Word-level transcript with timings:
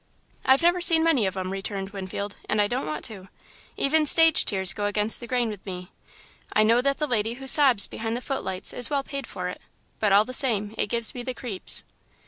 "I've 0.47 0.63
never 0.63 0.81
seen 0.81 1.03
many 1.03 1.27
of'em," 1.27 1.51
returned 1.51 1.91
Winfield, 1.91 2.35
"and 2.49 2.59
I 2.59 2.65
don't 2.65 2.87
want 2.87 3.05
to. 3.05 3.29
Even 3.77 4.07
stage 4.07 4.45
tears 4.45 4.73
go 4.73 4.87
against 4.87 5.19
the 5.19 5.27
grain 5.27 5.47
with 5.47 5.63
me. 5.63 5.91
I 6.53 6.63
know 6.63 6.81
that 6.81 6.97
the 6.97 7.05
lady 7.05 7.35
who 7.35 7.45
sobs 7.45 7.85
behind 7.85 8.17
the 8.17 8.19
footlights 8.21 8.73
is 8.73 8.89
well 8.89 9.03
paid 9.03 9.27
for 9.27 9.47
it, 9.47 9.61
but 9.99 10.11
all 10.11 10.25
the 10.25 10.33
same, 10.33 10.73
it 10.75 10.87
gives 10.89 11.13
me 11.13 11.21
the 11.21 11.35
creeps." 11.35 11.83